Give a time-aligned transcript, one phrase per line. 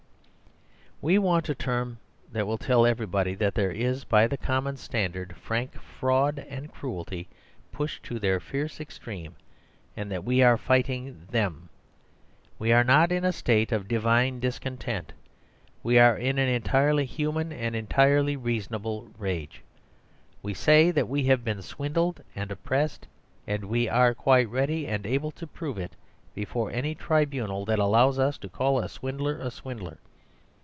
[1.03, 1.97] We want a term
[2.31, 7.27] that will tell everybody that there is, by the common standard, frank fraud and cruelty
[7.71, 9.35] pushed to their fierce extreme;
[9.97, 11.69] and that we are fighting THEM.
[12.59, 15.11] We are not in a state of "divine discontent";
[15.81, 19.63] we are in an entirely human and entirely reasonable rage.
[20.43, 23.07] We say we have been swindled and oppressed,
[23.47, 25.95] and we are quite ready and able to prove it
[26.35, 29.97] before any tribunal that allows us to call a swindler a swindler.